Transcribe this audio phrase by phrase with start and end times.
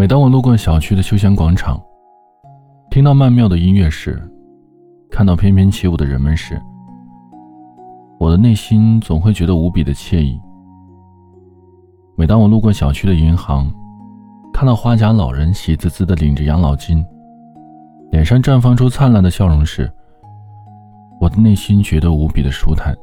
[0.00, 1.78] 每当我路过小区的休闲广场，
[2.90, 4.18] 听到曼妙的音乐时，
[5.10, 6.58] 看到翩翩起舞的人们时，
[8.18, 10.40] 我的内心总会觉得无比的惬意。
[12.16, 13.70] 每当我路过小区的银行，
[14.54, 17.04] 看到花甲老人喜滋滋的领着养老金，
[18.10, 19.92] 脸上绽放出灿烂的笑容时，
[21.20, 22.96] 我的内心觉得无比的舒坦。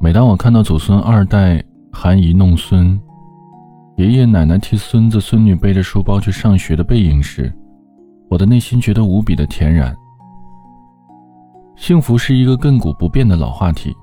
[0.00, 1.62] 每当我看到祖孙二代
[1.92, 3.00] 含饴弄孙，
[4.00, 7.52] 爷爷奶奶替孙子孙女背着书包去上学的背影时，
[8.30, 9.94] 我的内心觉得无比的恬然。
[11.76, 13.94] 幸福是一个亘古不变的老话题，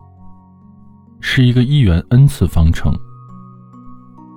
[1.19, 2.93] 是一个一元 n 次方程。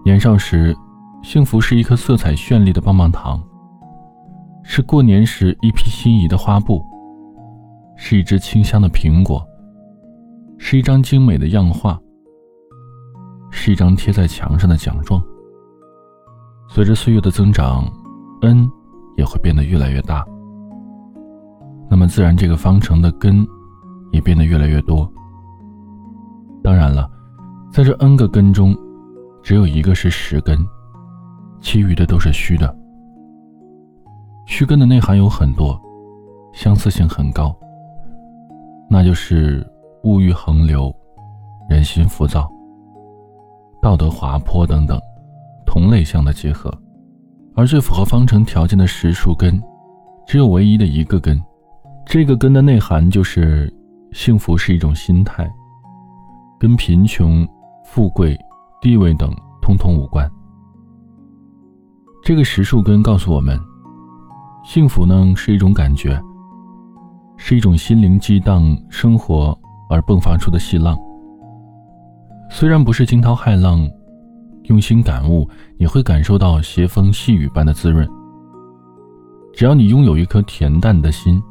[0.02, 0.74] 年少时，
[1.23, 3.38] 幸福是一颗色彩绚丽的棒棒糖，
[4.65, 6.82] 是过年时一批心仪的花布，
[7.98, 9.46] 是一只清香的苹果。
[10.56, 12.01] 是一张精美的样画，
[13.51, 15.23] 是一张贴在墙上的奖状。
[16.73, 17.84] 随着岁月的增长
[18.42, 18.71] ，n
[19.16, 20.24] 也会变得越来越大。
[21.90, 23.45] 那么自然，这个方程的根
[24.13, 25.10] 也变得越来越多。
[26.63, 27.10] 当然了，
[27.73, 28.73] 在这 n 个根中，
[29.43, 30.57] 只有一个是实根，
[31.60, 32.73] 其余的都是虚的。
[34.46, 35.76] 虚根的内涵有很多，
[36.52, 37.52] 相似性很高，
[38.88, 39.66] 那就是。
[40.04, 40.91] 物欲横流，
[41.68, 42.51] 人心浮躁，
[43.82, 44.98] 道德滑坡等等，
[45.71, 46.68] 同类项的结合，
[47.54, 49.63] 而最符合方程条件的实数根，
[50.26, 51.40] 只有唯一的一个根，
[52.04, 53.73] 这个根的内涵就是
[54.10, 55.48] 幸福是一种心态，
[56.59, 57.46] 跟贫穷、
[57.85, 58.37] 富贵、
[58.80, 59.32] 地位等
[59.63, 60.29] 通通无关。
[62.24, 63.57] 这个实数根告诉我们，
[64.65, 66.21] 幸福呢是一种感觉，
[67.37, 69.56] 是一种心灵激荡生活。
[69.88, 70.97] 而迸发出的细浪，
[72.48, 73.88] 虽然不是惊涛骇浪，
[74.71, 78.09] 用心感悟，你会感受到斜风细雨般的滋润。
[79.53, 81.43] 只要你拥有一颗恬淡的心，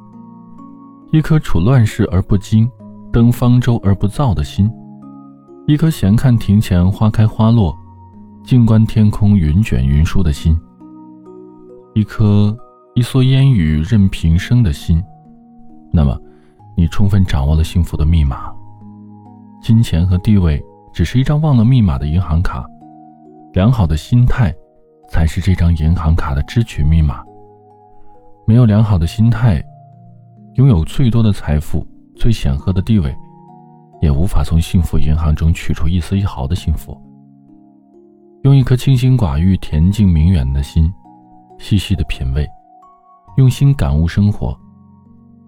[1.11, 2.67] 一颗处乱世而不惊，
[3.11, 4.71] 登方舟而不躁的心，
[5.67, 7.77] 一颗闲看庭前花开花落，
[8.41, 10.57] 静观天空云卷云舒的心，
[11.93, 12.57] 一颗
[12.95, 15.03] 一蓑烟雨任平生的心，
[15.91, 16.17] 那么。
[16.77, 18.53] 你充分掌握了幸福的密码，
[19.61, 20.63] 金钱和地位
[20.93, 22.65] 只是一张忘了密码的银行卡，
[23.51, 24.53] 良好的心态
[25.09, 27.23] 才是这张银行卡的支取密码。
[28.45, 29.63] 没有良好的心态，
[30.53, 33.15] 拥有最多的财富、最显赫的地位，
[34.01, 36.95] 也无法从幸福银行中取出一丝一毫的幸福。
[38.43, 40.91] 用一颗清心寡欲、恬静明远的心，
[41.57, 42.47] 细细的品味，
[43.37, 44.55] 用心感悟生活。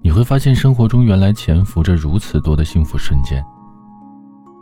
[0.02, 3.44] 你会发现，生活中原来潜伏着如此多的幸福瞬间，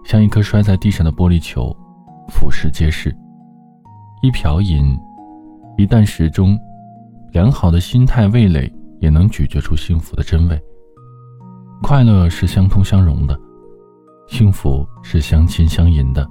[0.04, 1.74] 像一颗摔在地上的玻璃球，
[2.28, 3.16] 俯视皆是。
[4.22, 5.00] 一瓢饮，
[5.78, 6.60] 一啖食中，
[7.32, 8.70] 良好的心态味蕾
[9.00, 10.62] 也能咀嚼出幸福的真味。
[11.82, 13.40] 快乐是相通相融的，
[14.28, 16.28] 幸福是相亲相迎的。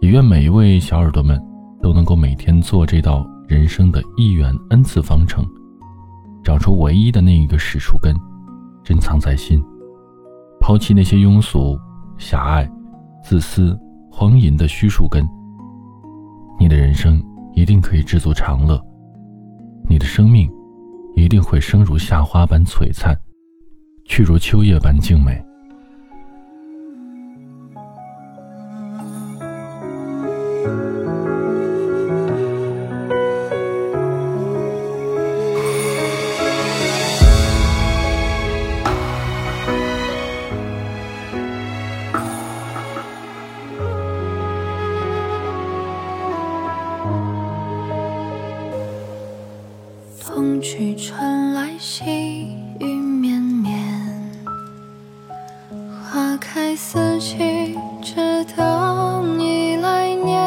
[0.00, 1.40] 也愿每一位小耳朵们
[1.80, 5.46] 都能够每天做这道人生的一元 n 次方程。
[6.42, 8.16] 找出唯一的那一个实树根，
[8.82, 9.62] 珍藏在心，
[10.60, 11.78] 抛弃那些庸俗、
[12.16, 12.68] 狭隘、
[13.22, 13.78] 自私、
[14.10, 15.24] 荒淫的虚树根，
[16.58, 17.22] 你的人生
[17.54, 18.78] 一定可以知足常乐，
[19.88, 20.50] 你的生命
[21.14, 23.16] 一定会生如夏花般璀璨，
[24.04, 25.40] 去如秋叶般静美。
[50.70, 52.04] 去春来，细
[52.78, 53.72] 雨绵绵，
[56.04, 60.38] 花开四季，只等你来年。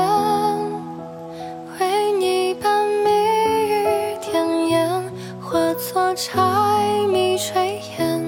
[1.79, 2.69] 为你把
[3.03, 3.09] 蜜
[3.68, 4.88] 语甜言
[5.41, 6.39] 化作柴
[7.12, 8.21] 米炊烟，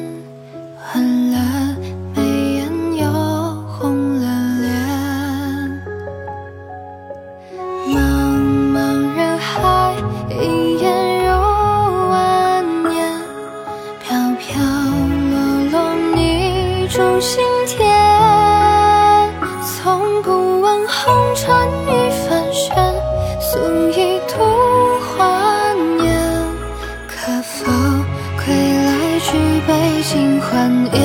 [28.45, 29.31] 归来举
[29.65, 29.71] 杯
[30.03, 31.01] 尽欢颜，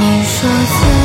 [0.00, 1.03] 你说。